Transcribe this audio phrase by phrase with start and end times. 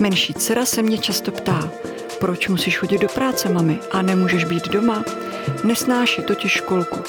[0.00, 1.70] Menší dcera se mě často ptá,
[2.20, 5.04] proč musíš chodit do práce, mami, a nemůžeš být doma?
[5.64, 7.00] Nesnáší totiž školku.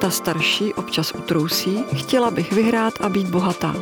[0.00, 3.74] Ta starší občas utrousí, chtěla bych vyhrát a být bohatá.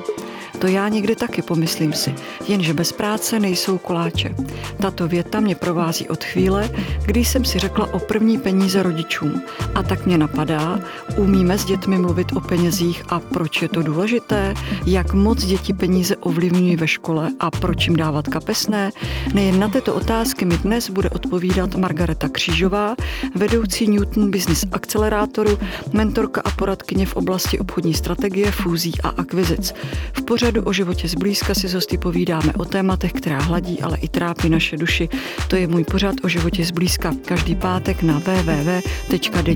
[0.65, 2.15] To já někdy taky pomyslím si,
[2.49, 4.35] jenže bez práce nejsou koláče.
[4.81, 6.71] Tato věta mě provází od chvíle,
[7.07, 9.43] kdy jsem si řekla o první peníze rodičům.
[9.75, 10.81] A tak mě napadá,
[11.17, 14.55] umíme s dětmi mluvit o penězích a proč je to důležité,
[14.87, 18.91] jak moc děti peníze ovlivňují ve škole a proč jim dávat kapesné.
[19.35, 22.97] Nejen na tyto otázky mi dnes bude odpovídat Margareta Křížová,
[23.35, 25.59] vedoucí Newton Business Accelerátoru,
[25.93, 29.75] mentorka a poradkyně v oblasti obchodní strategie, fúzí a akvizic.
[30.13, 33.99] V pořadu pořadu o životě zblízka si s hosty povídáme o tématech, která hladí, ale
[33.99, 35.09] i trápí naše duši.
[35.49, 37.15] To je můj pořad o životě zblízka.
[37.25, 39.51] Každý pátek na www.denik.cz.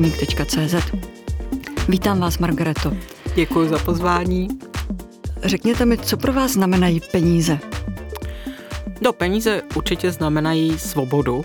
[1.89, 2.93] Vítám vás, Margareto.
[3.35, 4.49] Děkuji za pozvání.
[5.45, 7.59] Řekněte mi, co pro vás znamenají peníze?
[9.01, 11.45] No, peníze určitě znamenají svobodu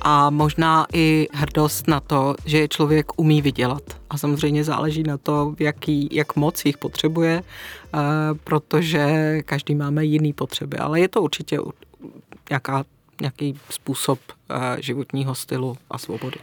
[0.00, 3.82] a možná i hrdost na to, že je člověk umí vydělat.
[4.10, 7.98] A samozřejmě záleží na to, jaký, jak moc jich potřebuje, eh,
[8.44, 10.76] protože každý máme jiný potřeby.
[10.76, 11.58] Ale je to určitě
[12.50, 12.84] nějaká,
[13.20, 14.18] nějaký způsob
[14.50, 16.36] eh, životního stylu a svobody.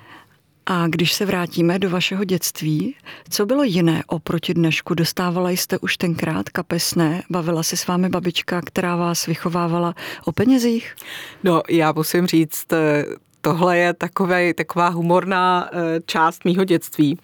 [0.70, 2.96] A když se vrátíme do vašeho dětství,
[3.30, 4.94] co bylo jiné oproti dnešku?
[4.94, 7.24] Dostávala jste už tenkrát kapesné?
[7.30, 10.96] Bavila se s vámi babička, která vás vychovávala o penězích?
[11.44, 13.06] No, já musím říct, eh,
[13.42, 17.20] tohle je takové, taková humorná eh, část mýho dětství.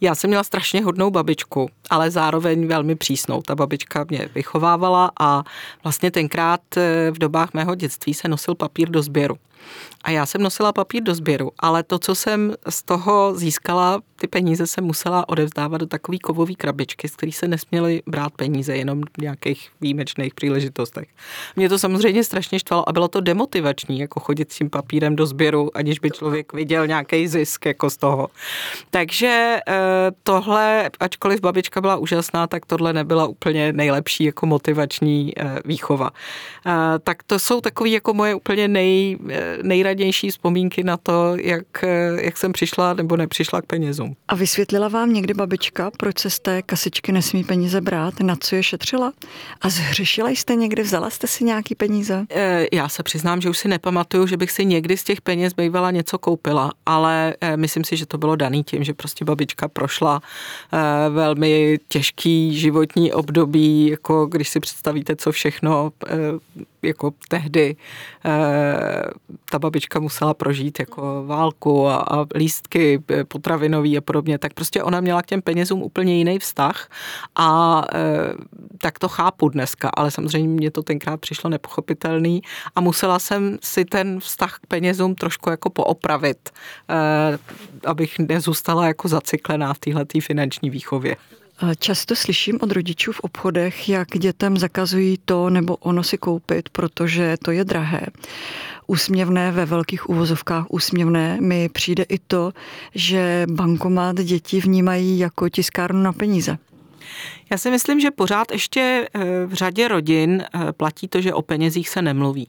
[0.00, 3.42] Já jsem měla strašně hodnou babičku, ale zároveň velmi přísnou.
[3.42, 5.42] Ta babička mě vychovávala a
[5.84, 9.36] vlastně tenkrát eh, v dobách mého dětství se nosil papír do sběru.
[10.04, 14.26] A já jsem nosila papír do sběru, ale to, co jsem z toho získala, ty
[14.26, 19.02] peníze jsem musela odevzdávat do takové kovové krabičky, z kterých se nesměly brát peníze, jenom
[19.18, 21.08] v nějakých výjimečných příležitostech.
[21.56, 25.26] Mě to samozřejmě strašně štvalo a bylo to demotivační, jako chodit s tím papírem do
[25.26, 28.28] sběru, aniž by člověk viděl nějaký zisk jako z toho.
[28.90, 29.74] Takže eh,
[30.22, 36.10] tohle, ačkoliv babička byla úžasná, tak tohle nebyla úplně nejlepší jako motivační eh, výchova.
[36.66, 39.18] Eh, tak to jsou takové jako moje úplně nej,
[39.62, 41.84] nejradější vzpomínky na to, jak,
[42.20, 44.16] jak jsem přišla nebo nepřišla k penězům.
[44.28, 48.56] A vysvětlila vám někdy babička, proč se z té kasičky nesmí peníze brát, na co
[48.56, 49.12] je šetřila?
[49.60, 52.26] A zhřešila jste někdy, vzala jste si nějaký peníze?
[52.30, 55.52] Eh, já se přiznám, že už si nepamatuju, že bych si někdy z těch peněz
[55.52, 59.68] bývala něco koupila, ale eh, myslím si, že to bylo daný tím, že prostě babička
[59.68, 60.20] prošla
[60.72, 60.78] eh,
[61.10, 65.92] velmi těžký životní období, jako když si představíte, co všechno
[66.86, 67.76] jako tehdy
[69.50, 75.00] ta babička musela prožít jako válku a, a lístky potravinový a podobně, tak prostě ona
[75.00, 76.88] měla k těm penězům úplně jiný vztah
[77.36, 77.98] a e,
[78.78, 82.42] tak to chápu dneska, ale samozřejmě mě to tenkrát přišlo nepochopitelný
[82.76, 86.50] a musela jsem si ten vztah k penězům trošku jako poopravit,
[86.88, 87.38] e,
[87.86, 91.16] abych nezůstala jako zaciklená v téhle finanční výchově.
[91.78, 97.36] Často slyším od rodičů v obchodech, jak dětem zakazují to nebo ono si koupit, protože
[97.44, 98.00] to je drahé.
[98.86, 102.52] Úsměvné ve velkých uvozovkách úsměvné mi přijde i to,
[102.94, 106.58] že bankomat děti vnímají jako tiskárnu na peníze.
[107.50, 111.42] Já si myslím, že pořád ještě eh, v řadě rodin eh, platí to, že o
[111.42, 112.48] penězích se nemluví.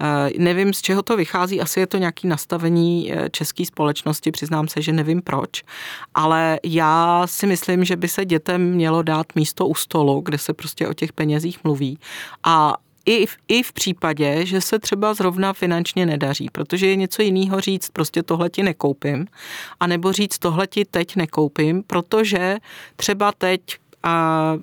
[0.00, 4.82] Eh, nevím, z čeho to vychází, asi je to nějaké nastavení české společnosti, přiznám se,
[4.82, 5.62] že nevím proč,
[6.14, 10.52] ale já si myslím, že by se dětem mělo dát místo u stolu, kde se
[10.52, 11.98] prostě o těch penězích mluví.
[12.44, 17.22] A i v, i v případě, že se třeba zrovna finančně nedaří, protože je něco
[17.22, 19.26] jiného říct, prostě tohle ti nekoupím,
[19.80, 22.56] anebo říct tohle ti teď nekoupím, protože
[22.96, 23.60] třeba teď
[24.02, 24.54] a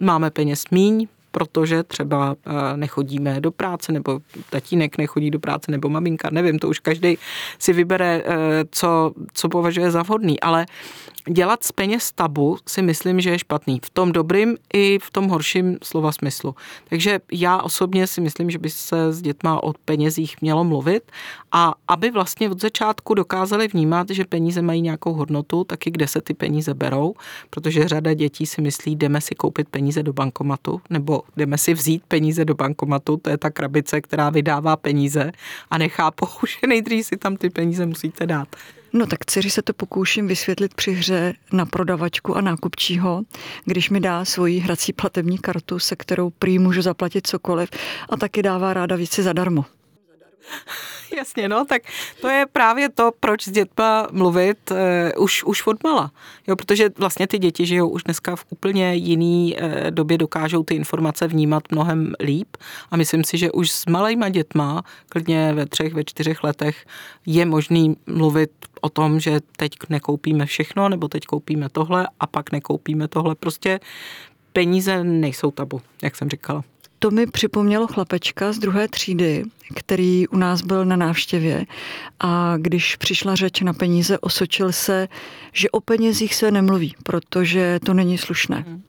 [0.00, 4.20] máme peněz míň, protože třeba eh, nechodíme do práce, nebo
[4.50, 7.18] tatínek nechodí do práce, nebo maminka, nevím, to už každý
[7.58, 8.34] si vybere, eh,
[8.70, 10.66] co, co považuje za vhodný, ale
[11.28, 13.80] dělat z peněz tabu si myslím, že je špatný.
[13.84, 16.54] V tom dobrým i v tom horším slova smyslu.
[16.88, 21.12] Takže já osobně si myslím, že by se s dětma o penězích mělo mluvit
[21.52, 26.20] a aby vlastně od začátku dokázali vnímat, že peníze mají nějakou hodnotu, taky kde se
[26.20, 27.14] ty peníze berou,
[27.50, 32.02] protože řada dětí si myslí, jdeme si koupit peníze do bankomatu, nebo jdeme si vzít
[32.08, 35.32] peníze do bankomatu, to je ta krabice, která vydává peníze
[35.70, 36.26] a nechápou,
[36.60, 38.48] že nejdřív si tam ty peníze musíte dát.
[38.92, 43.22] No tak dceři se to pokouším vysvětlit při hře na prodavačku a nákupčího,
[43.64, 47.70] když mi dá svoji hrací platební kartu, se kterou prý můžu zaplatit cokoliv
[48.10, 49.64] a taky dává ráda věci zadarmo.
[51.16, 51.82] Jasně, no, tak
[52.20, 54.76] to je právě to, proč s dětma mluvit uh,
[55.24, 56.10] už, už odmala.
[56.46, 60.74] Jo, protože vlastně ty děti žijou už dneska v úplně jiný uh, době, dokážou ty
[60.74, 62.56] informace vnímat mnohem líp
[62.90, 66.86] a myslím si, že už s malejma dětma, klidně ve třech, ve čtyřech letech,
[67.26, 68.50] je možný mluvit
[68.80, 73.34] o tom, že teď nekoupíme všechno, nebo teď koupíme tohle a pak nekoupíme tohle.
[73.34, 73.80] Prostě
[74.52, 76.64] peníze nejsou tabu, jak jsem říkala.
[76.98, 79.44] To mi připomnělo chlapečka z druhé třídy,
[79.74, 81.66] který u nás byl na návštěvě
[82.20, 85.08] a když přišla řeč na peníze, osočil se,
[85.52, 88.64] že o penězích se nemluví, protože to není slušné.
[88.66, 88.82] Hmm.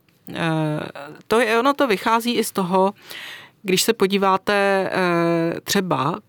[1.27, 2.93] To je, ono to vychází i z toho,
[3.63, 6.19] když se podíváte eh, třeba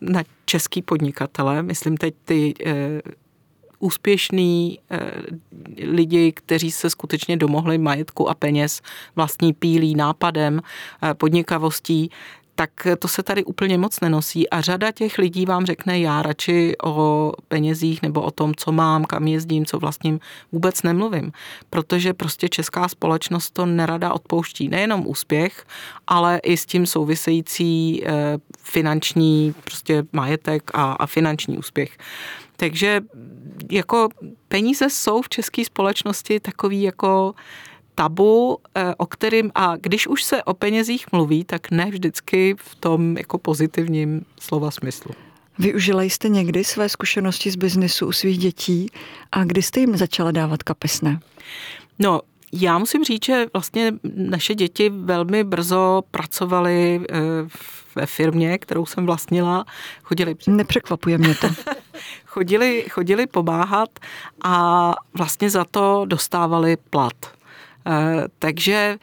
[0.00, 2.54] na český podnikatele, myslím teď ty
[3.80, 4.78] eh, úspěšný
[5.82, 8.82] lidi, kteří se skutečně domohli majetku a peněz
[9.16, 10.60] vlastní pílí, nápadem,
[11.16, 12.10] podnikavostí,
[12.60, 16.76] tak to se tady úplně moc nenosí a řada těch lidí vám řekne, já radši
[16.84, 20.20] o penězích nebo o tom, co mám, kam jezdím, co vlastním,
[20.52, 21.32] vůbec nemluvím,
[21.70, 24.68] protože prostě česká společnost to nerada odpouští.
[24.68, 25.64] Nejenom úspěch,
[26.06, 31.98] ale i s tím související eh, finanční prostě majetek a, a finanční úspěch.
[32.60, 33.00] Takže
[33.70, 34.08] jako
[34.48, 37.34] peníze jsou v české společnosti takový jako
[37.94, 42.74] tabu, eh, o kterým, a když už se o penězích mluví, tak ne vždycky v
[42.74, 45.10] tom jako pozitivním slova smyslu.
[45.58, 48.86] Využila jste někdy své zkušenosti z biznesu u svých dětí
[49.32, 51.20] a kdy jste jim začala dávat kapesné?
[51.98, 52.20] No,
[52.52, 57.18] já musím říct, že vlastně naše děti velmi brzo pracovaly eh,
[57.94, 59.64] ve firmě, kterou jsem vlastnila.
[60.02, 60.36] Chodili...
[60.46, 61.48] Nepřekvapuje mě to.
[62.26, 63.88] chodili, chodili pomáhat
[64.44, 67.14] a vlastně za to dostávali plat.
[67.86, 68.98] Eh, takže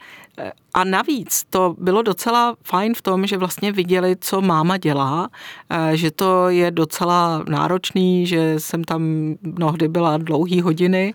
[0.74, 5.30] a navíc to bylo docela fajn v tom, že vlastně viděli, co máma dělá,
[5.70, 9.02] eh, že to je docela náročný, že jsem tam
[9.42, 11.14] mnohdy byla dlouhý hodiny.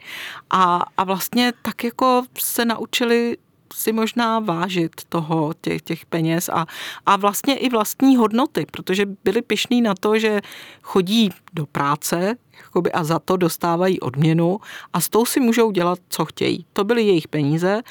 [0.50, 3.38] A, a vlastně tak jako se naučili
[3.74, 6.66] si možná vážit toho, těch, těch peněz a,
[7.06, 10.42] a vlastně i vlastní hodnoty, protože byli pišní na to, že
[10.81, 14.59] chodí do práce, jakoby, a za to dostávají odměnu
[14.94, 16.65] a s tou si můžou dělat, co chtějí.
[16.73, 17.81] To byly jejich peníze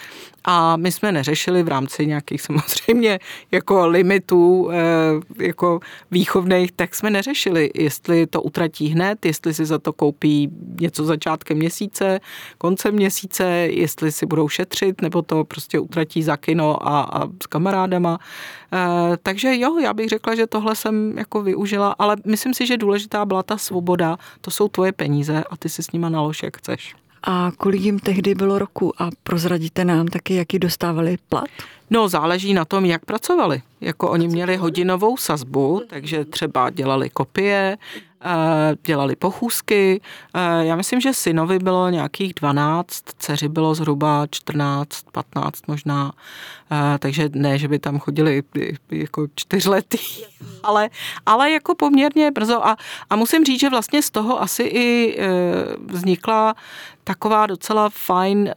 [0.45, 3.19] a my jsme neřešili v rámci nějakých samozřejmě
[3.51, 5.81] jako limitů eh, jako
[6.11, 10.51] výchovných, tak jsme neřešili, jestli to utratí hned, jestli si za to koupí
[10.81, 12.21] něco začátkem měsíce,
[12.59, 17.47] koncem měsíce, jestli si budou šetřit, nebo to prostě utratí za kino a, a s
[17.47, 18.19] kamarádama.
[18.73, 22.77] Eh, takže jo, já bych řekla, že tohle jsem jako využila, ale myslím si, že
[22.77, 26.57] důležitá byla ta svoboda, to jsou tvoje peníze a ty si s nima nalož, jak
[26.57, 26.95] chceš.
[27.23, 31.49] A kolik jim tehdy bylo roku a prozradíte nám taky, jaký dostávali plat?
[31.91, 33.63] No, záleží na tom, jak pracovali.
[33.81, 37.79] Jako oni měli hodinovou sazbu, takže třeba dělali kopie,
[38.87, 40.01] dělali pochůzky.
[40.35, 46.13] Eh, já myslím, že synovi bylo nějakých 12, dceři bylo zhruba 14, 15 možná,
[46.73, 48.43] eh, takže ne, že by tam chodili
[48.91, 49.99] jako čtyřletý,
[50.63, 50.91] ale,
[51.27, 52.77] ale jako poměrně brzo a,
[53.11, 55.19] a musím říct, že vlastně z toho asi i
[55.87, 56.55] vznikla
[57.05, 58.51] taková docela fajn,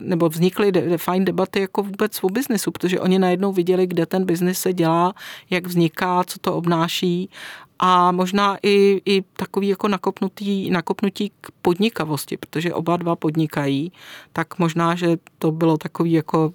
[0.00, 4.58] nebo vznikly fajn debaty jako vůbec o biznesu, protože oni najednou viděli, kde ten biznis
[4.58, 5.14] se dělá,
[5.50, 7.30] jak vzniká, co to obnáší
[7.78, 13.92] a možná i, i takový jako nakopnutí, nakopnutí k podnikavosti, protože oba dva podnikají,
[14.32, 16.52] tak možná, že to bylo takový jako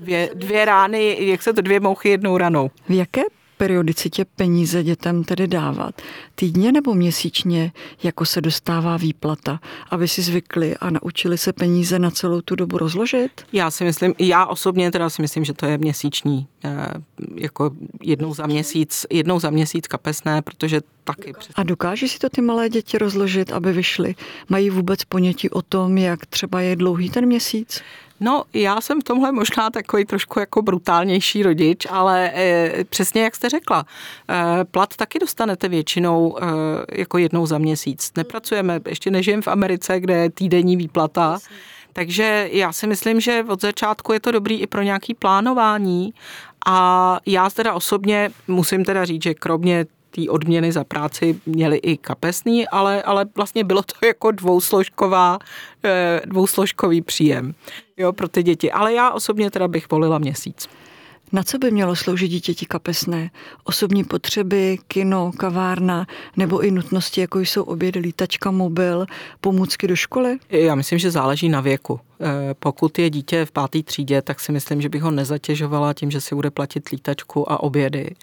[0.00, 2.70] dvě, dvě rány, jak se to dvě mouchy jednou ranou.
[2.88, 3.22] V jaké
[3.60, 6.02] periodicitě peníze dětem tedy dávat?
[6.34, 12.10] Týdně nebo měsíčně, jako se dostává výplata, aby si zvykli a naučili se peníze na
[12.10, 13.30] celou tu dobu rozložit?
[13.52, 16.88] Já si myslím, já osobně teda si myslím, že to je měsíční, eh,
[17.34, 17.70] jako
[18.02, 21.32] jednou za měsíc, jednou za měsíc kapesné, protože taky.
[21.54, 24.14] A dokáží si to ty malé děti rozložit, aby vyšly?
[24.48, 27.82] Mají vůbec ponětí o tom, jak třeba je dlouhý ten měsíc?
[28.20, 33.34] No, já jsem v tomhle možná takový trošku jako brutálnější rodič, ale e, přesně jak
[33.36, 33.84] jste řekla,
[34.30, 36.46] e, plat taky dostanete většinou e,
[37.00, 38.12] jako jednou za měsíc.
[38.16, 41.38] Nepracujeme, ještě nežijem v Americe, kde je týdenní výplata,
[41.92, 46.14] takže já si myslím, že od začátku je to dobrý i pro nějaký plánování
[46.66, 51.96] a já teda osobně musím teda říct, že kromě té odměny za práci měli i
[51.96, 55.38] kapesný, ale, ale vlastně bylo to jako dvousložková,
[55.84, 57.54] eh, dvousložkový příjem
[57.96, 58.72] jo, pro ty děti.
[58.72, 60.68] Ale já osobně teda bych volila měsíc.
[61.32, 63.30] Na co by mělo sloužit dítěti kapesné?
[63.64, 69.06] Osobní potřeby, kino, kavárna nebo i nutnosti, jako jsou obědy, lítačka, mobil,
[69.40, 70.38] pomůcky do školy?
[70.48, 72.00] Já myslím, že záleží na věku.
[72.20, 76.10] Eh, pokud je dítě v páté třídě, tak si myslím, že bych ho nezatěžovala tím,
[76.10, 78.14] že si bude platit lítačku a obědy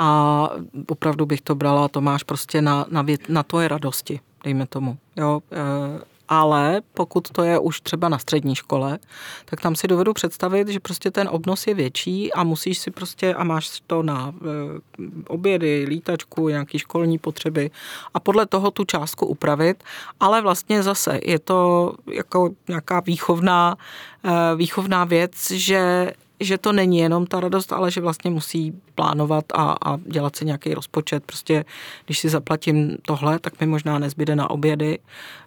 [0.00, 0.50] a
[0.88, 4.98] opravdu bych to brala, to máš prostě na, na, vět, na tvoje radosti, dejme tomu.
[5.16, 8.98] Jo, e, ale pokud to je už třeba na střední škole,
[9.44, 13.34] tak tam si dovedu představit, že prostě ten obnos je větší a musíš si prostě,
[13.34, 17.70] a máš to na e, obědy, lítačku, nějaký školní potřeby
[18.14, 19.84] a podle toho tu částku upravit,
[20.20, 23.76] ale vlastně zase je to jako nějaká výchovná,
[24.24, 29.44] e, výchovná věc, že že to není jenom ta radost, ale že vlastně musí plánovat
[29.54, 31.24] a, a dělat si nějaký rozpočet.
[31.26, 31.64] Prostě
[32.06, 34.98] když si zaplatím tohle, tak mi možná nezbyde na obědy.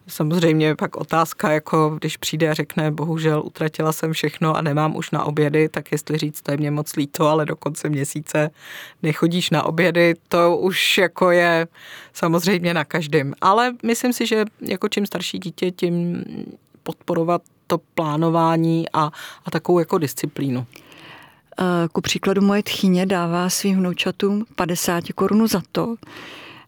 [0.07, 5.11] Samozřejmě pak otázka, jako když přijde a řekne, bohužel utratila jsem všechno a nemám už
[5.11, 8.49] na obědy, tak jestli říct, to je mě moc líto, ale do konce měsíce
[9.03, 11.67] nechodíš na obědy, to už jako je
[12.13, 13.33] samozřejmě na každém.
[13.41, 16.23] Ale myslím si, že jako čím starší dítě, tím
[16.83, 19.11] podporovat to plánování a,
[19.45, 20.65] a takovou jako disciplínu.
[21.91, 25.95] Ku příkladu moje tchyně dává svým vnoučatům 50 korun za to,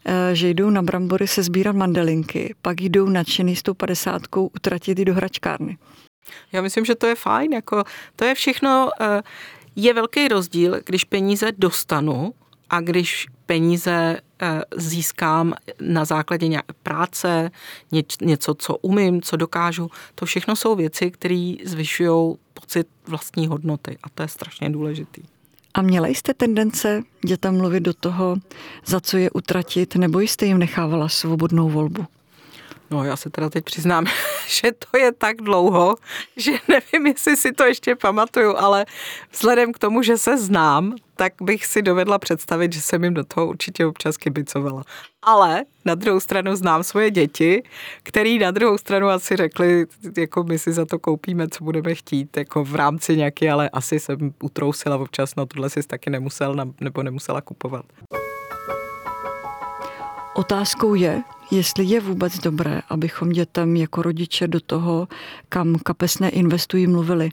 [0.06, 5.00] eh, že jdou na brambory se sbírat mandelinky, pak jdou nadšený s tou padesátkou utratit
[5.00, 5.78] i do hračkárny.
[6.52, 7.84] Já myslím, že to je fajn, jako
[8.16, 9.22] to je všechno, eh,
[9.76, 12.34] je velký rozdíl, když peníze dostanu
[12.70, 14.20] a když peníze
[14.76, 17.52] získám na základě nějaké práce,
[18.22, 19.92] něco, co umím, co dokážu.
[20.16, 25.22] To všechno jsou věci, které zvyšují pocit vlastní hodnoty a to je strašně důležitý.
[25.74, 28.36] A měla jste tendence dětem mluvit do toho,
[28.86, 32.06] za co je utratit, nebo jste jim nechávala svobodnou volbu?
[32.96, 34.06] No já se teda teď přiznám,
[34.48, 35.96] že to je tak dlouho,
[36.38, 38.86] že nevím, jestli si to ještě pamatuju, ale
[39.32, 43.24] vzhledem k tomu, že se znám, tak bych si dovedla představit, že jsem jim do
[43.24, 44.84] toho určitě občas kibicovala.
[45.22, 47.64] Ale na druhou stranu znám svoje děti,
[48.04, 49.86] který na druhou stranu asi řekli,
[50.18, 54.00] jako my si za to koupíme, co budeme chtít, jako v rámci nějaký, ale asi
[54.00, 57.86] jsem utrousila občas, no tohle si taky nemusel nebo nemusela kupovat.
[60.36, 65.08] Otázkou je, jestli je vůbec dobré, abychom dětem jako rodiče do toho,
[65.50, 67.30] kam kapesné investují, mluvili.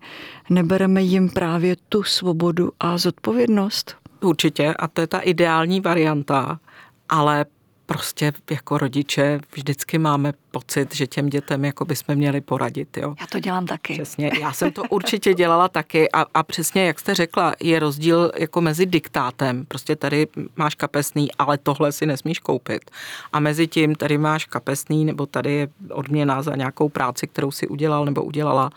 [0.50, 3.96] Nebereme jim právě tu svobodu a zodpovědnost?
[4.20, 6.60] Určitě a to je ta ideální varianta,
[7.08, 7.46] ale
[7.92, 12.96] prostě jako rodiče vždycky máme pocit, že těm dětem jako bychom měli poradit.
[12.96, 13.14] Jo?
[13.20, 13.92] Já to dělám taky.
[13.92, 18.32] Přesně, já jsem to určitě dělala taky a, a přesně, jak jste řekla, je rozdíl
[18.38, 22.90] jako mezi diktátem, prostě tady máš kapesný, ale tohle si nesmíš koupit.
[23.32, 27.68] A mezi tím tady máš kapesný, nebo tady je odměna za nějakou práci, kterou si
[27.68, 28.70] udělal nebo udělala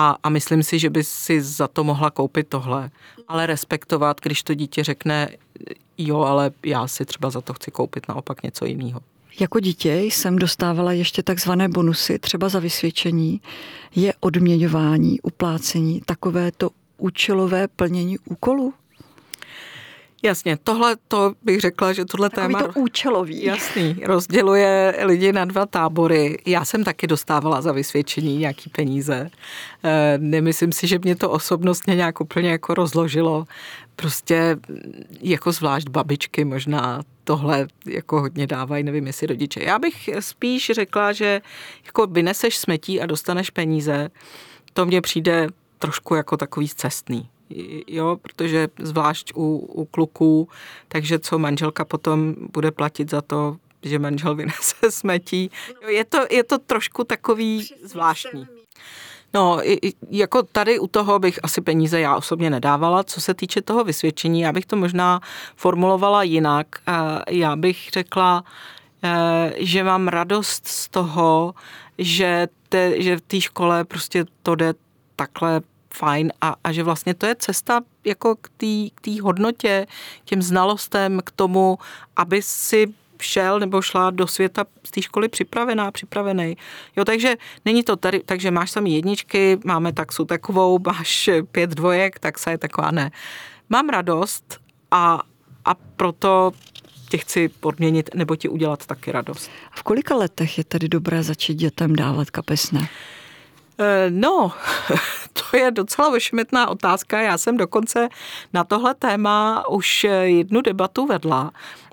[0.00, 2.90] a, a myslím si, že by si za to mohla koupit tohle.
[3.28, 5.28] Ale respektovat, když to dítě řekne,
[5.98, 9.00] jo, ale já si třeba za to chci koupit naopak něco jiného.
[9.40, 13.40] Jako dítě jsem dostávala ještě takzvané bonusy, třeba za vysvědčení.
[13.94, 18.74] Je odměňování, uplácení, takovéto účelové plnění úkolů?
[20.22, 22.72] Jasně, tohle to bych řekla, že tohle Takový téma...
[22.72, 23.44] to účelový.
[23.44, 26.38] Jasný, rozděluje lidi na dva tábory.
[26.46, 29.30] Já jsem taky dostávala za vysvědčení nějaký peníze.
[29.84, 33.44] E, nemyslím si, že mě to osobnostně nějak úplně jako rozložilo.
[33.96, 34.56] Prostě
[35.20, 39.64] jako zvlášť babičky možná tohle jako hodně dávají, nevím jestli rodiče.
[39.64, 41.40] Já bych spíš řekla, že
[41.86, 44.08] jako vyneseš smetí a dostaneš peníze,
[44.72, 45.46] to mně přijde
[45.78, 47.28] trošku jako takový cestný
[47.86, 50.48] jo, protože zvlášť u, u kluků,
[50.88, 55.50] takže co manželka potom bude platit za to, že manžel vynese smetí.
[55.82, 58.46] Jo, je, to, je to trošku takový zvláštní.
[59.34, 59.60] No,
[60.10, 63.04] jako tady u toho bych asi peníze já osobně nedávala.
[63.04, 65.20] Co se týče toho vysvědčení, já bych to možná
[65.56, 66.66] formulovala jinak.
[67.30, 68.44] Já bych řekla,
[69.02, 71.54] e, že mám radost z toho,
[71.98, 74.74] že, te, že v té škole prostě to jde
[75.16, 75.60] takhle
[75.98, 79.86] fajn a, a že vlastně to je cesta jako k té k hodnotě,
[80.24, 81.78] těm znalostem, k tomu,
[82.16, 86.56] aby si šel nebo šla do světa z té školy připravená, připravený.
[86.96, 92.18] Jo, takže není to tady, takže máš sami jedničky, máme taxu takovou, máš pět dvojek,
[92.18, 93.10] tak se je taková ne.
[93.68, 95.22] Mám radost a,
[95.64, 96.52] a proto
[97.08, 99.50] tě chci podměnit nebo ti udělat taky radost.
[99.74, 102.88] V kolika letech je tedy dobré začít dětem dávat kapesné?
[103.80, 104.52] Eh, no,
[105.32, 107.20] to je docela ošemetná otázka.
[107.20, 108.08] Já jsem dokonce
[108.52, 111.50] na tohle téma už jednu debatu vedla.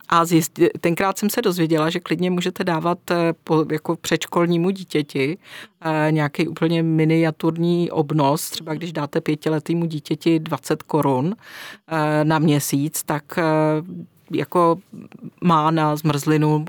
[0.10, 5.38] A zjist, tenkrát jsem se dozvěděla, že klidně můžete dávat eh, po, jako předškolnímu dítěti
[5.82, 8.50] eh, nějaký úplně miniaturní obnos.
[8.50, 11.36] Třeba když dáte pětiletýmu dítěti 20 korun
[12.24, 13.39] na měsíc, tak
[14.32, 14.77] jako
[15.42, 16.65] má na zmrzlinu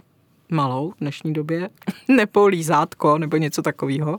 [0.48, 1.68] malou v dnešní době,
[2.08, 4.18] nebo lízátko, nebo něco takového.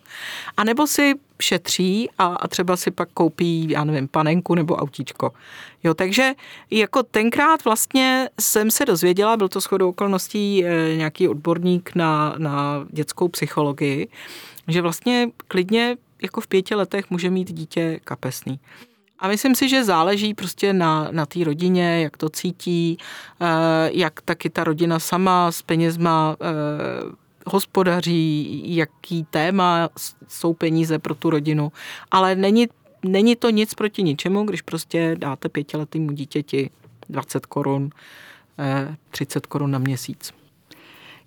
[0.58, 5.32] A nebo si šetří a, a třeba si pak koupí, já nevím, panenku nebo autíčko.
[5.84, 6.34] Jo, takže
[6.72, 12.86] jako tenkrát vlastně jsem se dozvěděla, byl to shodou okolností e, nějaký odborník na, na
[12.90, 14.08] dětskou psychologii,
[14.68, 18.60] že vlastně klidně jako v pěti letech může mít dítě kapesný.
[19.20, 22.98] A myslím si, že záleží prostě na, na té rodině, jak to cítí,
[23.42, 23.46] eh,
[23.94, 26.46] jak taky ta rodina sama s penězma eh,
[27.46, 29.90] hospodaří, jaký téma
[30.28, 31.72] jsou peníze pro tu rodinu.
[32.12, 32.68] Ale není,
[33.04, 36.70] není to nic proti ničemu, když prostě dáte pětiletýmu dítěti
[37.10, 37.90] 20 korun,
[39.10, 40.34] 30 eh, korun na měsíc.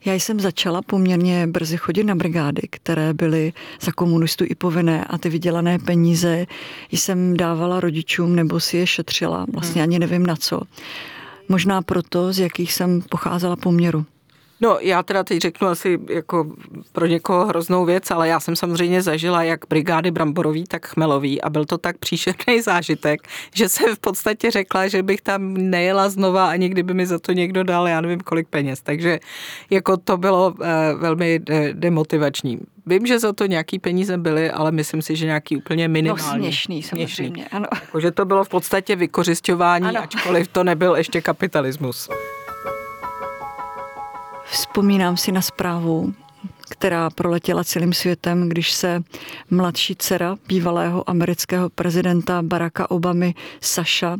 [0.05, 5.19] Já jsem začala poměrně brzy chodit na brigády, které byly za komunistů i povinné a
[5.19, 6.47] ty vydělané peníze
[6.93, 10.61] jsem dávala rodičům nebo si je šetřila, vlastně ani nevím na co.
[11.49, 14.07] Možná proto, z jakých jsem pocházela poměru.
[14.61, 16.47] No, já teda teď řeknu asi jako
[16.93, 21.51] pro někoho hroznou věc, ale já jsem samozřejmě zažila jak brigády Bramborový, tak Chmelový a
[21.51, 23.21] byl to tak příšerný zážitek,
[23.55, 27.33] že jsem v podstatě řekla, že bych tam nejela znova ani kdyby mi za to
[27.33, 28.81] někdo dal, já nevím kolik peněz.
[28.83, 29.21] Takže
[29.71, 30.67] jako to bylo uh,
[31.01, 32.59] velmi de- demotivační.
[32.87, 36.25] Vím, že za to nějaký peníze byly, ale myslím si, že nějaký úplně minimální.
[36.25, 37.67] No směšný samozřejmě, ano.
[37.81, 42.09] Jako, že to bylo v podstatě vykořišťování, ačkoliv to nebyl ještě kapitalismus.
[44.51, 46.15] Vzpomínám si na zprávu,
[46.71, 49.03] která proletěla celým světem, když se
[49.51, 54.17] mladší dcera bývalého amerického prezidenta Baracka Obamy Saša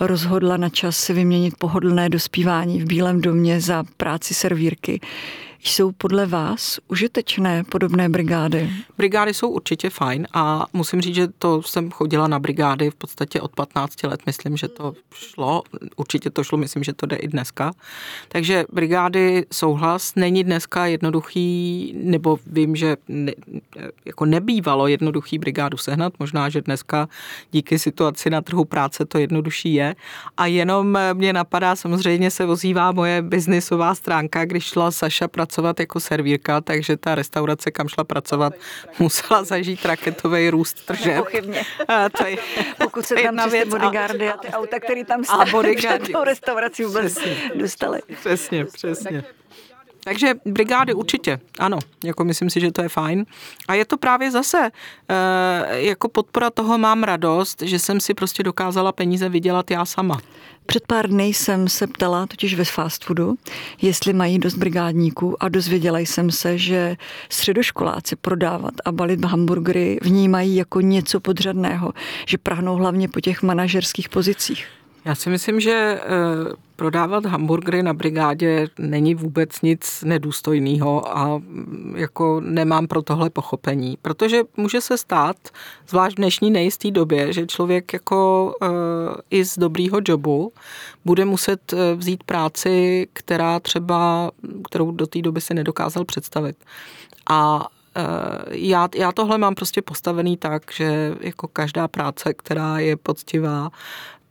[0.00, 5.00] rozhodla na čas vyměnit pohodlné dospívání v Bílém domě za práci servírky.
[5.62, 8.70] Jsou podle vás užitečné podobné brigády?
[8.98, 13.40] Brigády jsou určitě fajn a musím říct, že to jsem chodila na brigády v podstatě
[13.40, 14.20] od 15 let.
[14.26, 15.62] Myslím, že to šlo.
[15.96, 17.72] Určitě to šlo, myslím, že to jde i dneska.
[18.28, 20.14] Takže brigády souhlas.
[20.14, 23.32] Není dneska jednoduchý, nebo vím, že ne,
[24.04, 26.12] jako nebývalo jednoduchý brigádu sehnat.
[26.18, 27.08] Možná, že dneska
[27.50, 29.96] díky situaci na trhu práce to jednodušší je.
[30.36, 35.80] A jenom mě napadá, samozřejmě se ozývá moje biznisová stránka, když šla Saša pracovat pracovat
[35.80, 38.52] jako servírka, takže ta restaurace, kam šla pracovat,
[38.98, 41.14] musela zažít raketový růst tržeb.
[41.14, 41.62] Nepochybně.
[41.88, 42.36] A to je,
[42.78, 47.14] Pokud se tam přes bodyguardy a ty auta, které tam stály před tou restaurací vůbec
[47.14, 48.00] přesně, dostali.
[48.20, 49.24] Přesně, přesně.
[50.04, 53.26] Takže brigády určitě, ano, jako myslím si, že to je fajn.
[53.68, 54.70] A je to právě zase,
[55.08, 60.20] e, jako podpora toho mám radost, že jsem si prostě dokázala peníze vydělat já sama.
[60.66, 63.34] Před pár dny jsem se ptala, totiž ve fast foodu,
[63.82, 66.96] jestli mají dost brigádníků a dozvěděla jsem se, že
[67.28, 71.92] středoškoláci prodávat a balit hamburgery vnímají jako něco podřadného,
[72.26, 74.66] že prahnou hlavně po těch manažerských pozicích.
[75.04, 76.00] Já si myslím, že eh,
[76.80, 83.98] prodávat hamburgery na brigádě není vůbec nic nedůstojného a mm, jako nemám pro tohle pochopení,
[84.02, 85.36] protože může se stát,
[85.88, 88.68] zvlášť v dnešní nejisté době, že člověk jako uh,
[89.30, 90.52] i z dobrýho jobu
[91.04, 94.30] bude muset eh, vzít práci, která třeba,
[94.64, 96.56] kterou do té doby si nedokázal představit.
[97.30, 97.68] A
[98.50, 103.70] já, já tohle mám prostě postavený tak, že jako každá práce, která je poctivá,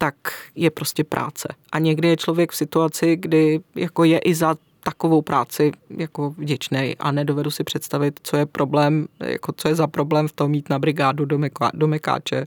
[0.01, 0.15] tak
[0.55, 1.47] je prostě práce.
[1.71, 6.95] A někdy je člověk v situaci, kdy jako je i za takovou práci jako vděčný
[6.99, 10.69] a nedovedu si představit, co je problém, jako co je za problém v tom mít
[10.69, 12.45] na brigádu do, meka, do mekáče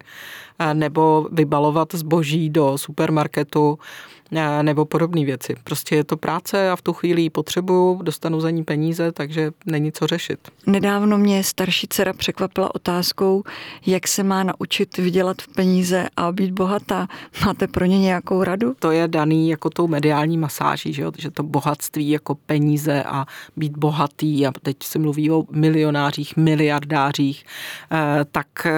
[0.73, 3.79] nebo vybalovat zboží do supermarketu
[4.63, 5.55] nebo podobné věci.
[5.65, 9.51] Prostě je to práce a v tu chvíli ji potřebuju, dostanu za ní peníze, takže
[9.67, 10.39] není co řešit.
[10.67, 13.43] Nedávno mě starší dcera překvapila otázkou,
[13.87, 17.09] jak se má naučit vydělat v peníze a být bohatá.
[17.47, 18.75] Máte pro ně nějakou radu?
[18.79, 21.13] To je daný jako tou mediální masáží, že, jo?
[21.19, 27.45] že to bohatství jako peníze a být bohatý a teď se mluví o milionářích, miliardářích,
[27.93, 28.73] eh, tak eh,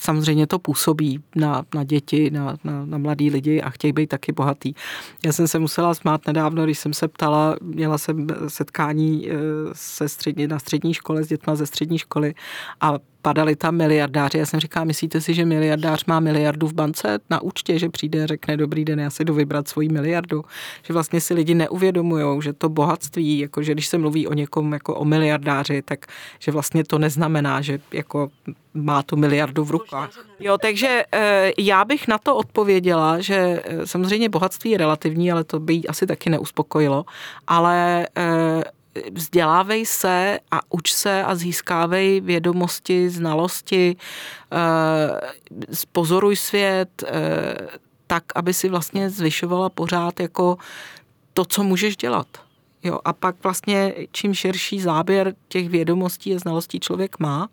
[0.00, 4.32] samozřejmě to působí na, na děti, na, na, na mladý lidi a chtějí být taky
[4.32, 4.75] bohatý.
[5.24, 9.34] Já jsem se musela smát nedávno, když jsem se ptala, měla jsem setkání eh,
[9.72, 12.34] se střední, na střední škole s dětma ze střední školy
[12.80, 14.38] a padali tam miliardáři.
[14.38, 18.22] Já jsem říkala, myslíte si, že miliardář má miliardu v bance na účtě, že přijde
[18.22, 20.44] a řekne, dobrý den, já si jdu vybrat svoji miliardu.
[20.82, 24.72] Že vlastně si lidi neuvědomují, že to bohatství, jako že když se mluví o někom
[24.72, 26.06] jako o miliardáři, tak
[26.38, 28.30] že vlastně to neznamená, že jako
[28.74, 30.10] má tu miliardu v rukách.
[30.40, 35.44] Jo, takže eh, já bych na to odpověděla, že eh, samozřejmě bohatství je relativní, ale
[35.44, 37.04] to by jí asi taky neuspokojilo,
[37.46, 38.62] ale eh,
[39.12, 43.96] vzdělávej se a uč se a získávej vědomosti, znalosti,
[45.92, 47.04] pozoruj svět
[48.06, 50.56] tak, aby si vlastně zvyšovala pořád jako
[51.32, 52.45] to, co můžeš dělat.
[52.86, 57.48] Jo, a pak vlastně čím širší záběr těch vědomostí a znalostí člověk má,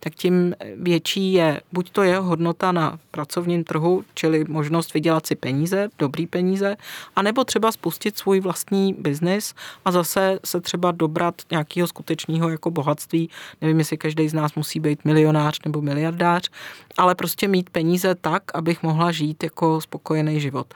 [0.00, 5.34] tak tím větší je buď to jeho hodnota na pracovním trhu, čili možnost vydělat si
[5.34, 6.76] peníze, dobrý peníze,
[7.16, 13.30] anebo třeba spustit svůj vlastní biznis a zase se třeba dobrat nějakého skutečného jako bohatství.
[13.60, 16.50] Nevím, jestli každý z nás musí být milionář nebo miliardář,
[16.98, 20.74] ale prostě mít peníze tak, abych mohla žít jako spokojený život.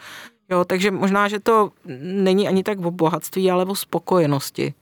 [0.52, 1.72] Jo, takže možná, že to
[2.04, 4.74] není ani tak o bohatství, ale o spokojenosti.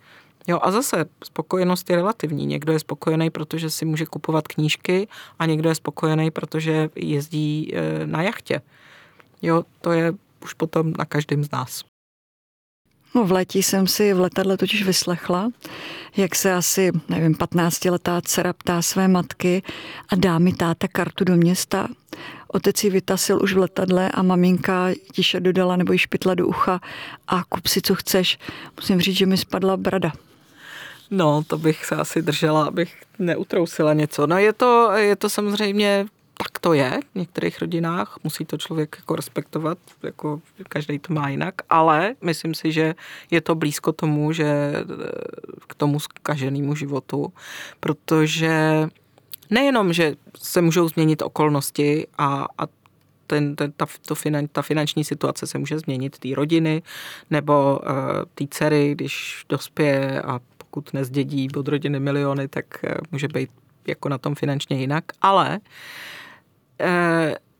[0.48, 2.46] Jo, a zase spokojenost je relativní.
[2.46, 8.06] Někdo je spokojený, protože si může kupovat knížky a někdo je spokojený, protože jezdí e,
[8.06, 8.61] na jachtě.
[9.42, 11.85] Jo, to je už potom na každém z nás.
[13.14, 15.50] No v letí jsem si v letadle totiž vyslechla,
[16.16, 19.62] jak se asi, nevím, 15-letá dcera ptá své matky
[20.09, 21.88] a dá mi táta kartu do města.
[22.52, 26.80] Otec ji vytasil už v letadle a maminka tiše dodala nebo ji špitla do ucha
[27.28, 28.38] a kup si, co chceš.
[28.76, 30.12] Musím říct, že mi spadla brada.
[31.10, 34.26] No, to bych se asi držela, abych neutrousila něco.
[34.26, 36.06] No je to, je to samozřejmě
[36.42, 41.28] tak to je v některých rodinách, musí to člověk jako respektovat, jako každý to má
[41.28, 42.94] jinak, ale myslím si, že
[43.30, 44.72] je to blízko tomu, že
[45.68, 47.32] k tomu zkaženému životu,
[47.80, 48.88] protože
[49.50, 52.66] nejenom, že se můžou změnit okolnosti a, a
[53.26, 56.82] ten, ten, ta, to finan, ta finanční situace se může změnit té rodiny
[57.30, 57.96] nebo uh,
[58.34, 63.50] té dcery, když dospěje a pokud nezdědí od rodiny miliony, tak uh, může být
[63.86, 65.60] jako na tom finančně jinak, ale
[66.80, 66.86] uh,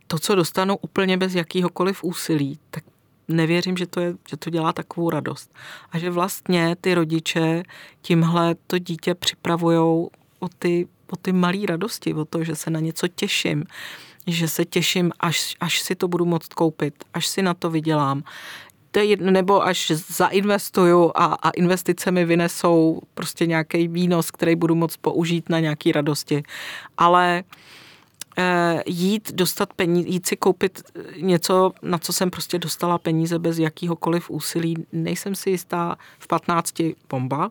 [0.07, 2.85] to, co dostanou úplně bez jakýhokoliv úsilí, tak
[3.29, 5.55] nevěřím, že to, je, že to dělá takovou radost.
[5.92, 7.62] A že vlastně ty rodiče
[8.03, 10.09] tímhle to dítě připravují
[10.40, 13.64] o ty o ty malé radosti, o to, že se na něco těším,
[14.27, 18.23] že se těším, až, až si to budu moct koupit, až si na to vydělám,
[18.90, 24.75] to je nebo až zainvestuju a, a investice mi vynesou prostě nějaký výnos, který budu
[24.75, 26.42] moct použít na nějaký radosti.
[26.99, 27.44] Ale
[28.38, 30.83] e, jít, dostat peníze, jít si koupit
[31.20, 36.75] něco, na co jsem prostě dostala peníze bez jakýhokoliv úsilí, nejsem si jistá v 15
[37.09, 37.51] bomba,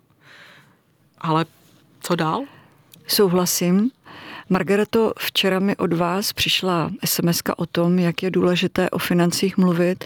[1.22, 1.46] ale
[2.02, 2.44] co dál?
[3.10, 3.92] Souhlasím.
[4.50, 10.06] Margareto, včera mi od vás přišla sms o tom, jak je důležité o financích mluvit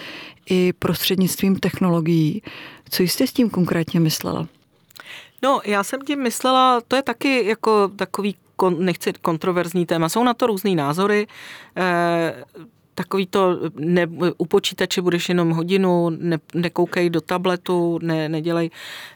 [0.50, 2.42] i prostřednictvím technologií.
[2.89, 4.48] Co jste s tím konkrétně myslela?
[5.44, 8.36] No, já jsem tím myslela, to je taky jako takový,
[8.78, 11.28] nechci kontroverzní téma, jsou na to různý názory.
[11.78, 12.44] Eh,
[12.96, 18.70] takový to, ne, u počítače budeš jenom hodinu, ne, nekoukej do tabletu, ne, nedělej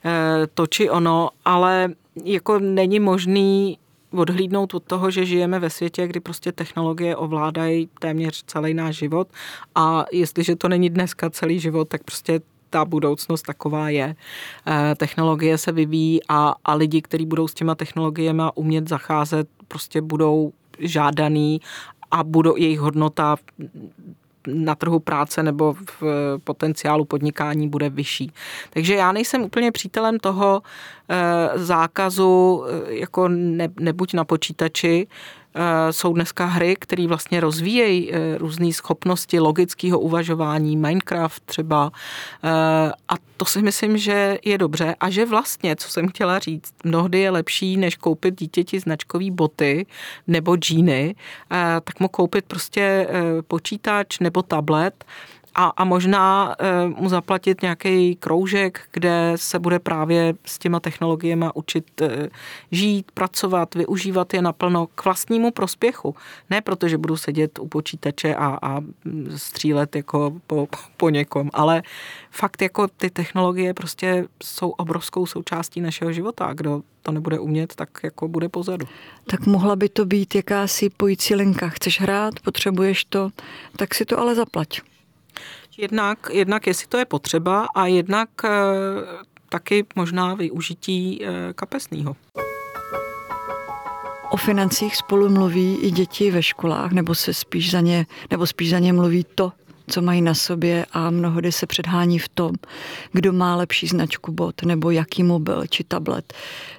[0.05, 1.89] eh, to či ono, ale
[2.23, 3.77] jako není možný
[4.11, 9.27] odhlídnout od toho, že žijeme ve světě, kdy prostě technologie ovládají téměř celý náš život
[9.75, 14.15] a jestliže to není dneska celý život, tak prostě ta budoucnost taková je.
[14.67, 20.01] Eh, technologie se vyvíjí a, a lidi, kteří budou s těma technologiemi umět zacházet, prostě
[20.01, 21.61] budou žádaný
[22.11, 23.35] a budou jejich hodnota
[24.47, 26.03] na trhu práce nebo v
[26.43, 28.31] potenciálu podnikání bude vyšší.
[28.69, 30.61] Takže já nejsem úplně přítelem toho
[31.09, 35.07] eh, zákazu eh, jako ne, nebuď na počítači,
[35.91, 41.91] jsou dneska hry, které vlastně rozvíjejí eh, různé schopnosti logického uvažování, Minecraft třeba.
[42.43, 46.73] Eh, a to si myslím, že je dobře a že vlastně, co jsem chtěla říct,
[46.83, 49.85] mnohdy je lepší, než koupit dítěti značkový boty
[50.27, 51.15] nebo džíny,
[51.83, 53.07] tak mu koupit prostě
[53.47, 55.05] počítač nebo tablet,
[55.57, 61.45] a, a možná e, mu zaplatit nějaký kroužek, kde se bude právě s těma technologiemi
[61.53, 62.29] učit e,
[62.71, 66.15] žít, pracovat, využívat je naplno k vlastnímu prospěchu.
[66.49, 68.81] Ne proto, že budu sedět u počítače a, a
[69.35, 70.67] střílet jako po,
[70.97, 71.83] po někom, ale
[72.31, 77.75] fakt jako ty technologie prostě jsou obrovskou součástí našeho života a kdo to nebude umět,
[77.75, 78.87] tak jako bude pozadu.
[79.29, 81.69] Tak mohla by to být jakási pojící linka.
[81.69, 83.29] Chceš hrát, potřebuješ to,
[83.75, 84.81] tak si to ale zaplať.
[85.77, 88.49] Jednak, jednak jestli to je potřeba a jednak e,
[89.49, 92.15] taky možná využití e, kapesného.
[94.29, 98.69] O financích spolu mluví i děti ve školách, nebo se spíš za ně, nebo spíš
[98.69, 99.51] za ně mluví to,
[99.89, 102.51] co mají na sobě a mnohdy se předhání v tom,
[103.11, 106.33] kdo má lepší značku bot nebo jaký mobil či tablet.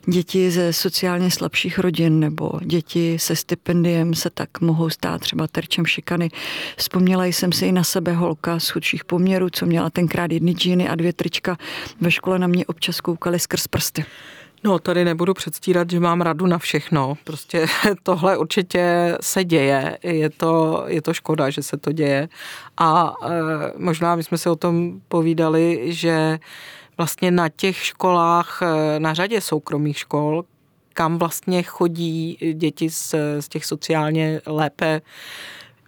[0.07, 5.87] Děti ze sociálně slabších rodin nebo děti se stipendiem se tak mohou stát třeba terčem
[5.87, 6.31] šikany.
[6.77, 10.89] Vzpomněla jsem si i na sebe holka z chudších poměrů, co měla tenkrát jedny džíny
[10.89, 11.57] a dvě trička.
[12.01, 14.05] Ve škole na mě občas koukali skrz prsty.
[14.65, 17.15] No, tady nebudu předstírat, že mám radu na všechno.
[17.25, 17.67] Prostě
[18.03, 19.99] tohle určitě se děje.
[20.03, 22.29] Je to, je to škoda, že se to děje.
[22.77, 23.29] A e,
[23.77, 26.39] možná my jsme se o tom povídali, že
[26.99, 30.45] vlastně na těch školách, eh, na řadě soukromých škol,
[30.93, 35.01] kam vlastně chodí děti z, z těch sociálně lépe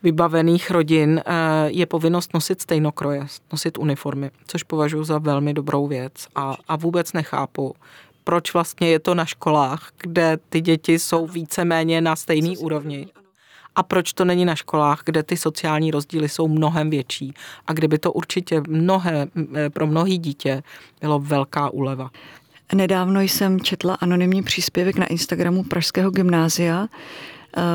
[0.02, 1.32] vybavených rodin, eh,
[1.66, 7.12] je povinnost nosit stejnokroje, nosit uniformy, což považuji za velmi dobrou věc a, a vůbec
[7.12, 7.74] nechápu,
[8.30, 13.06] proč vlastně je to na školách, kde ty děti jsou víceméně na stejné úrovni.
[13.76, 17.34] A proč to není na školách, kde ty sociální rozdíly jsou mnohem větší
[17.66, 20.62] a kde by to určitě mnohé, eh, pro mnohý dítě
[21.00, 22.10] bylo velká úleva.
[22.74, 26.86] Nedávno jsem četla anonymní příspěvek na Instagramu Pražského gymnázia,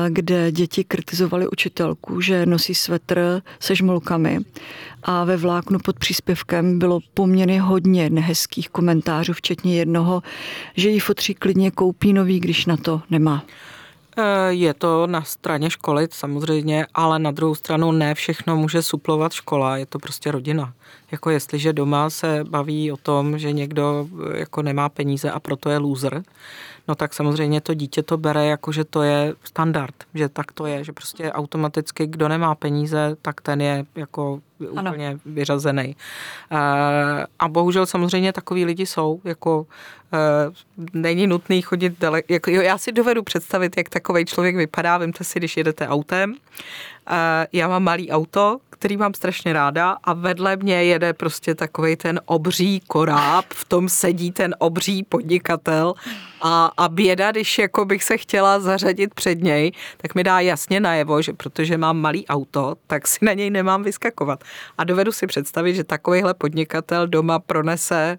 [0.08, 4.38] kde děti kritizovali učitelku, že nosí svetr se žmolkami
[5.02, 10.22] a ve vláknu pod příspěvkem bylo poměrně hodně nehezkých komentářů, včetně jednoho,
[10.74, 13.44] že jí fotří klidně koupí nový, když na to nemá.
[14.18, 19.32] Eh, je to na straně školy samozřejmě, ale na druhou stranu ne všechno může suplovat
[19.32, 20.72] škola, je to prostě rodina.
[21.12, 25.70] Jako jestliže doma se baví o tom, že někdo eh, jako nemá peníze a proto
[25.70, 26.22] je loser,
[26.88, 30.66] no tak samozřejmě to dítě to bere jako, že to je standard, že tak to
[30.66, 34.40] je, že prostě automaticky kdo nemá peníze, tak ten je jako
[34.76, 34.90] ano.
[34.90, 35.96] úplně vyřazený.
[36.52, 39.66] Eh, a bohužel samozřejmě takový lidi jsou, jako
[40.12, 40.18] eh,
[40.92, 42.32] není nutný chodit daleko.
[42.32, 44.98] Jako, já si dovedu představit, jak takový člověk vypadá.
[44.98, 46.34] Vemte si, když jedete autem.
[47.52, 52.20] Já mám malý auto, který mám strašně ráda a vedle mě jede prostě takový ten
[52.24, 55.94] obří koráb, v tom sedí ten obří podnikatel
[56.42, 60.80] a, a běda, když jako bych se chtěla zařadit před něj, tak mi dá jasně
[60.80, 64.44] najevo, že protože mám malý auto, tak si na něj nemám vyskakovat.
[64.78, 68.18] A dovedu si představit, že takovýhle podnikatel doma pronese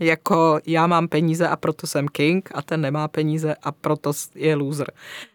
[0.00, 4.54] jako já mám peníze a proto jsem king a ten nemá peníze a proto je
[4.54, 4.92] loser.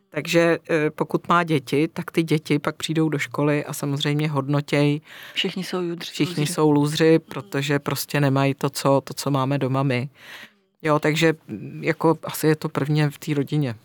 [0.09, 5.01] Takže eh, pokud má děti, tak ty děti pak přijdou do školy a samozřejmě hodnotěj.
[5.33, 6.11] Všichni jsou lůzři.
[6.11, 6.53] Všichni lůzři.
[6.53, 10.09] jsou lůzři, protože prostě nemají to co, to, co máme doma my.
[10.81, 11.33] Jo, takže
[11.79, 13.75] jako asi je to prvně v té rodině.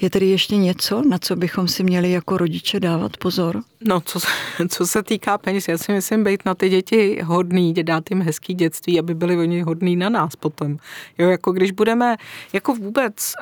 [0.00, 3.62] Je tedy ještě něco, na co bychom si měli jako rodiče dávat pozor?
[3.84, 4.20] No, co,
[4.68, 8.54] co se týká peněz, já si myslím, být na ty děti hodný, dát jim hezký
[8.54, 10.76] dětství, aby byli oni hodní na nás potom.
[11.18, 12.16] Jo, jako když budeme,
[12.52, 13.32] jako vůbec,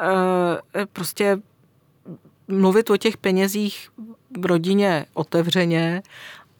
[0.75, 1.39] e, prostě
[2.49, 3.89] mluvit o těch penězích
[4.39, 6.03] v rodině otevřeně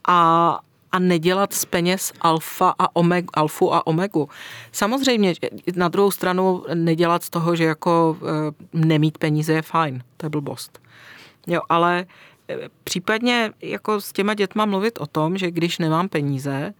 [0.09, 0.61] a,
[0.93, 4.29] a nedělat z peněz alfa a omega, alfu a omegu.
[4.73, 5.35] Samozřejmě
[5.77, 10.31] na druhou stranu nedělat z toho, že jako e, nemít peníze je fajn, to je
[10.31, 10.81] blbost.
[11.47, 12.07] Jo, ale
[12.51, 16.75] e, případně jako s těma dětma mluvit o tom, že když nemám peníze,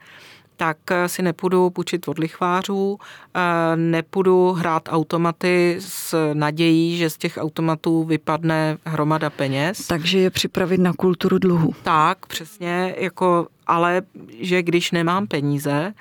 [0.57, 2.99] tak eh, si nepůjdu půjčit od lichvářů,
[3.35, 9.87] eh, nepůjdu hrát automaty s nadějí, že z těch automatů vypadne hromada peněz.
[9.87, 11.75] Takže je připravit na kulturu dluhu.
[11.83, 14.03] Tak, přesně, jako, ale
[14.39, 15.95] že když nemám peníze,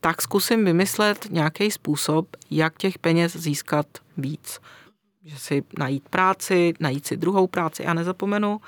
[0.00, 4.60] tak zkusím vymyslet nějaký způsob, jak těch peněz získat víc.
[5.24, 8.60] Že si najít práci, najít si druhou práci, já nezapomenu,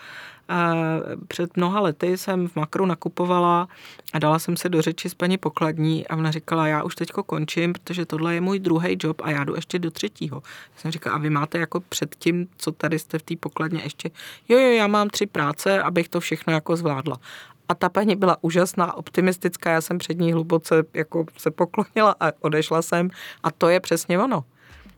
[1.28, 3.68] před mnoha lety jsem v Makru nakupovala
[4.12, 7.22] a dala jsem se do řeči s paní pokladní a ona říkala, já už teďko
[7.22, 10.42] končím, protože tohle je můj druhý job a já jdu ještě do třetího.
[10.74, 13.80] Já jsem říkala, a vy máte jako před tím, co tady jste v té pokladně
[13.84, 14.10] ještě,
[14.48, 17.20] jo, jo, já mám tři práce, abych to všechno jako zvládla.
[17.68, 22.32] A ta paní byla úžasná, optimistická, já jsem před ní hluboce jako se poklonila a
[22.40, 23.10] odešla jsem
[23.42, 24.44] a to je přesně ono.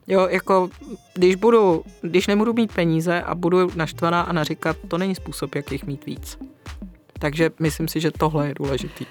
[0.07, 0.70] Jo, jako
[1.14, 5.72] když budu, když nebudu mít peníze a budu naštvaná a naříkat, to není způsob, jak
[5.72, 6.38] jich mít víc.
[7.18, 9.07] Takže myslím si, že tohle je důležitý.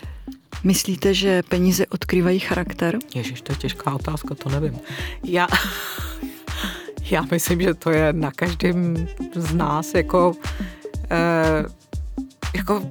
[0.64, 2.98] Myslíte, že peníze odkrývají charakter?
[3.16, 4.80] Ježiš, to je těžká otázka, to nevím.
[5.24, 5.48] Já,
[7.10, 10.34] já myslím, že to je na každém z nás jako,
[11.12, 11.66] eh,
[12.56, 12.82] jako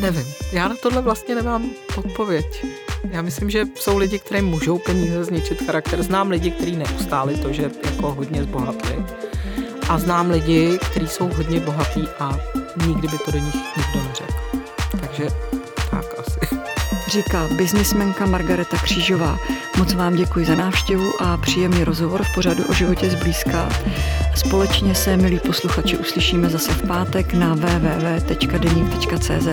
[0.00, 0.26] nevím.
[0.52, 2.64] Já na tohle vlastně nemám odpověď.
[3.10, 6.02] Já myslím, že jsou lidi, kteří můžou peníze zničit charakter.
[6.02, 9.04] Znám lidi, kteří neustáli to, že jako hodně zbohatli.
[9.88, 12.38] A znám lidi, kteří jsou hodně bohatí a
[12.86, 14.34] nikdy by to do nich nikdo neřekl.
[15.00, 15.28] Takže.
[17.14, 19.38] Říká biznismenka Margareta Křížová.
[19.78, 23.68] Moc vám děkuji za návštěvu a příjemný rozhovor v pořadu o životě zblízka.
[24.34, 29.48] Společně se, milí posluchači, uslyšíme zase v pátek na www.deník.cz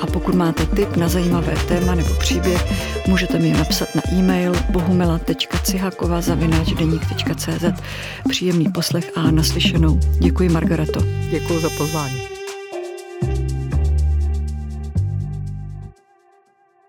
[0.00, 2.64] a pokud máte tip na zajímavé téma nebo příběh,
[3.08, 6.20] můžete mi napsat na e-mail bohumila.cihakova
[8.28, 10.00] Příjemný poslech a naslyšenou.
[10.18, 11.00] Děkuji, Margareto.
[11.30, 12.35] Děkuji za pozvání.